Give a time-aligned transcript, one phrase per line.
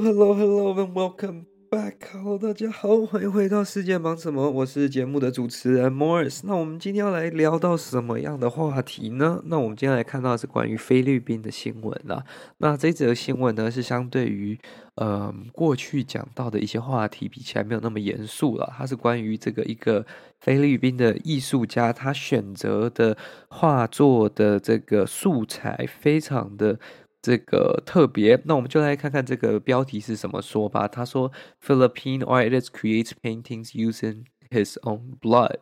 [0.00, 1.94] Hello, hello, and welcome back.
[2.12, 4.48] Hello，大家好，欢迎回到世界忙什么？
[4.48, 6.42] 我是节目的主持人 Morris。
[6.44, 9.42] 那我们今天要来聊到什么样的话题呢？
[9.46, 12.22] 那我们今天来看到是关于菲律宾的新闻啦。
[12.58, 14.56] 那这则新闻呢，是相对于
[14.94, 18.72] 呃过去讲到的一些话题比起来没有那么严肃了。
[18.78, 20.06] 它是关于这个一个
[20.38, 23.16] 菲律宾的艺术家，他选择的
[23.48, 26.78] 画作的这个素材非常的。
[27.21, 30.87] 这个特别，那我们就来看看这个标题是怎么说吧。
[30.87, 31.31] 他说：“
[31.65, 35.57] Philippine artist creates paintings using his own blood.”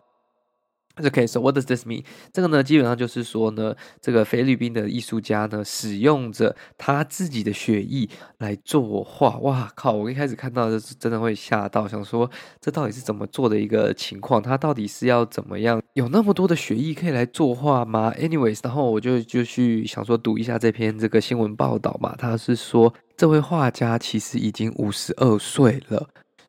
[1.04, 2.02] OK, so what does this mean?
[2.32, 9.36] 这个呢，基本上就是说呢，这个菲律宾的艺术家呢，使用着他自己的血液来作画。
[9.38, 9.92] 哇靠！
[9.92, 12.30] 我一开始看到的是真的会吓到，想说
[12.60, 14.40] 这到底是怎么做的一个情况？
[14.40, 22.14] 他到底是要怎么样有那么多的血液可以来作画吗？Anyways，然后我就就去想说读一下这篇这个新闻报道嘛。
[22.16, 26.08] 他是说，这位画家其实已经五十二岁了。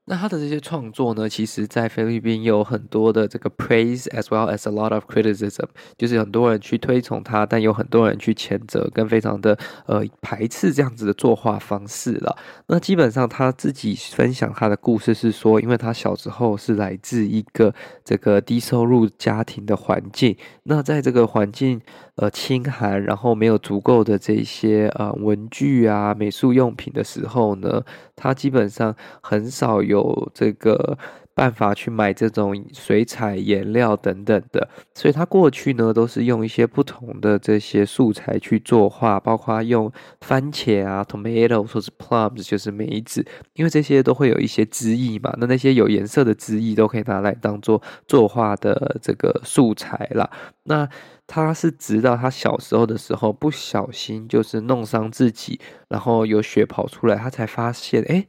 [0.09, 5.65] 那他的这些创作呢，其实，在菲律宾有很多的这个 praise as well as a lot of criticism，
[5.97, 12.37] 就是很多人去推崇他，但有很多人去谴责，跟非常的呃排斥这样子的作画方式了。
[12.67, 21.81] 那基本上他自己分享他的故事是说，因为他小时候是来自一个这个低收入家庭的环境，那在这个环境
[22.17, 27.81] 呃清寒，然后没有足够的这些呃文具啊、美术用品的时候呢，
[28.15, 29.81] 他基本上很少。
[29.81, 30.97] 有这个
[31.37, 39.91] 办法去买这种水彩颜料等等的，所以他过去呢都是用一些不同的这些素材去作画，包括用
[40.21, 43.23] 番茄啊、tomato 或是 plums，就是梅子，
[43.53, 50.27] 因为这些都会有一些汁液嘛，那那些有颜色的汁液都可以拿来当做作画的这个素材啦。
[50.63, 50.89] 那
[51.27, 58.25] 他是直到他小时候的时候不小心就是弄伤自己，然后有血跑出来，他才发现，哎。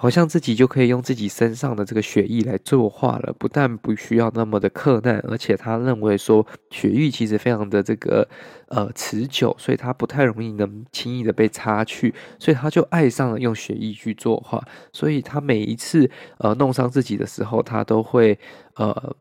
[0.00, 8.26] 好像自己就可以用自己身上的这个血液来作画了，不但不需要那么的克难，而且他认为说血液其实非常的这个
[8.68, 18.38] 呃持久，所以他不太容易能轻易的被擦去，所以他就爱上了用血液去作画，所以他每一次呃弄伤自己的时候，他都会
[18.76, 19.14] 呃。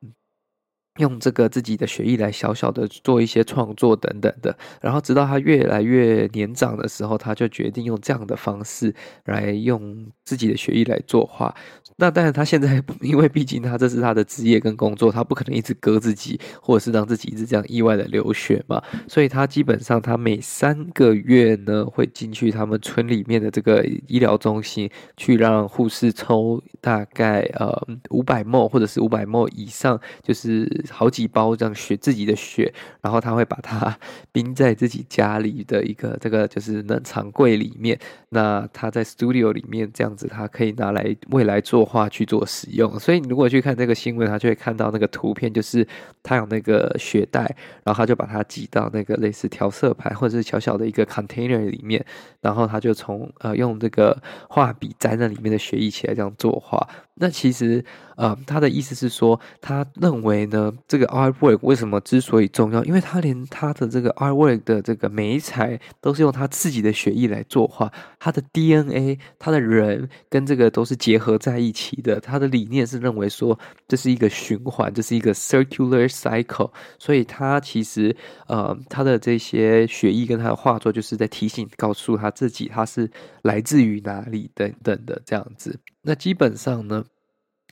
[0.99, 8.93] 用这个自己的血液来小小的做一些创作等等的，然后直到他越来越年长的时候，他就决定用这样的方式
[9.25, 11.53] 来用自己的血液来作画。
[11.95, 18.81] 那当然，他现在 因为毕竟他这是他的职业跟工作，他不可能一直割自己，或者是让自己一直这样意外的流血嘛。
[19.07, 27.69] 所以他基本上他每三个月呢会进去他们村里面的这个医疗中心，去让护士抽大概呃
[28.11, 30.67] 五百 ml 或者是五百 ml 以上，就是。
[30.89, 33.97] 好几包这样血，自己的血，然后他会把它
[34.31, 37.99] 冰在自己家里的一个这个就是冷藏柜里面。
[38.29, 42.99] 那他在 studio 里面这样子，他可以拿来未来作画去做使用。
[42.99, 45.87] 所以你如果去看这个新闻，他就会看到那个图片，就是
[46.21, 47.41] 他有那个血袋，
[47.83, 52.05] 然后他就把它挤到那个类似调色盘或者是小小的一个 container 里面，
[52.41, 56.87] 然后他就从呃用这个画笔沾那里面的血一起来这样作画。
[57.15, 57.83] 那其实
[58.15, 60.71] 呃他的意思是说，他认为呢。
[60.87, 62.83] 这个 artwork 为什么之所以重要？
[62.83, 72.19] 因为他连他的这个 artwork 的这个媒材都是用他自己的血液来作画，他的 DNA，他的人跟这个都是结合在一起的。
[72.19, 73.57] 他的理念是认为说，
[73.87, 76.71] 这是一个循环，这是一个 circular cycle。
[76.97, 78.15] 所以他其实
[78.47, 83.09] 呃，他的这些血液跟他的画作，就是在提醒告诉他自己，他是
[83.43, 85.79] 来自于哪里等等的这样子。
[86.01, 87.03] 那基本上呢，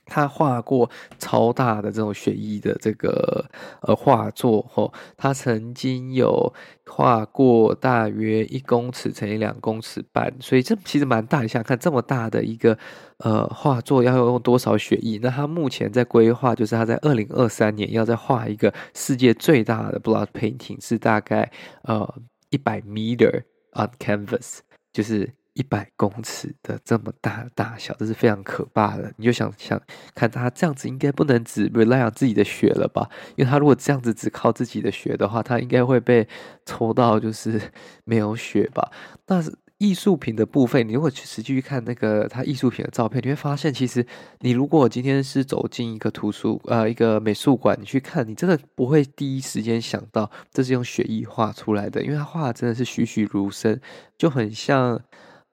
[0.08, 3.44] 他画过超大的这种血衣的这个
[3.82, 6.52] 呃画作吼，他曾经有
[6.86, 11.42] 画过大约一公尺乘以两公尺半，所以这其实蛮大。
[11.42, 12.76] 你想看，这么大的一个
[13.18, 15.18] 呃画作要用多少血液？
[15.22, 21.50] 那他目前在规划，就是他在二零二三年要再画一个世界最大的 blood painting，是大概
[21.82, 22.14] 呃
[22.50, 23.42] 一百 meter
[23.74, 24.58] on canvas，
[24.92, 25.32] 就是。
[25.58, 29.12] 一百公尺的这么大的大小，这是非常可怕的。
[29.16, 29.80] 你就想想
[30.14, 33.10] 看，他这样子应该不能只 rely on 自己的血了吧？
[33.34, 36.28] 因为他如果这样子只靠自己的血的话，他应该会被
[36.64, 37.60] 抽到就是
[38.06, 38.90] 没有血吧？
[39.26, 39.52] 那是。
[39.80, 44.04] 艺术品的部分，你如果去实际去看那个他艺术品的照片，你会发现，其实
[44.40, 53.80] 你如果今天是走进一个图书呃一个美术馆，你去看，你真的不会第一时间想到这是用血液画出来的，因为他画的真的是栩栩如生，
[54.18, 55.00] 就很像。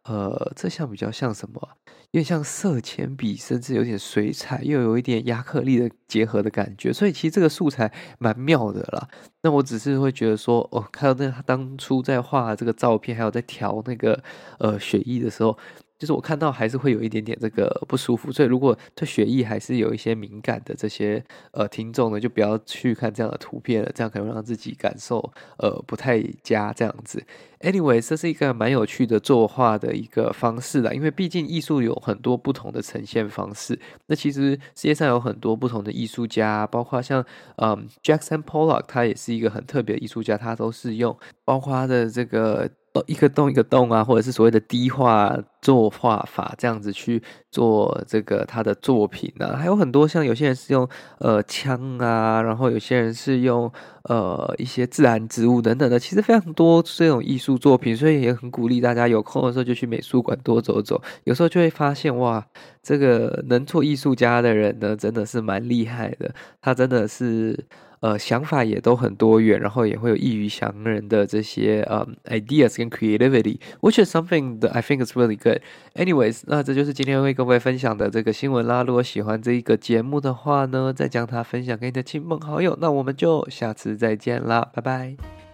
[0.05, 1.69] 呃，这像比较像什么？
[2.11, 6.93] 有点像色铅笔，甚至有点水彩，又有一点亚克力的结合的感觉。
[6.93, 9.07] 所以其实这个素材蛮妙的啦。
[9.41, 14.23] 那我只是会觉得说，哦，看到那他当初在画这个照片，还有在调那个
[14.59, 15.57] 呃雪艺的时候。
[15.97, 27.23] 就是我看到还是会有一点点这个不舒服，所以如果对血液还是有一些敏感的这些呃听众呢，就不要去看这样的图片了，这样可能让自己感受呃不太佳这样子。
[27.61, 33.79] Anyway，这是一个蛮有趣的作画的一个方式啦，因为毕竟艺术有很多不同的呈现方式。
[34.07, 37.25] 那其实世界上有很多不同的艺术家，包括像
[37.55, 42.69] 嗯 Jackson Pollock，他也是一个很特别的艺术家，他都是用包括他的这个。
[43.07, 47.21] 一个洞一个洞啊，或者是所谓的低画作画法，这样子去
[47.51, 50.87] 做这个他的作品啊，还有很多像有些人是用
[51.19, 53.71] 呃枪啊，然后有些人是用
[54.03, 62.45] 呃一些自然植物等等的，其实非常多这种艺术作品，所以也很鼓励大家有空的时候就去美术馆多走走，有时候就会发现哇，
[62.83, 67.65] 这个能做艺术家的人呢，真的是蛮厉害的，他真的是。
[68.05, 75.61] 呃，想法也都很多元，然后也会有异于常人的这些呃、um, ideas 跟 creativity，which is something that I think is really good.
[75.95, 78.83] Anyways，那这就是今天为各位分享的这个新闻啦。
[78.83, 82.77] 如果喜欢这一个节目的话呢，再将它分享给你的亲朋好友。
[82.79, 85.44] 那我们就下次再见啦，拜拜。